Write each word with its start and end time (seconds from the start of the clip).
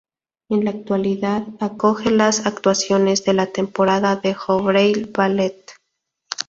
En 0.49 0.65
la 0.65 0.71
actualidad 0.71 1.45
acoge 1.59 2.09
las 2.09 2.47
actuaciones 2.47 3.23
de 3.23 3.35
la 3.35 3.45
temporada 3.53 4.15
del 4.15 4.33
Joffrey 4.33 5.03
Ballet. 5.15 5.73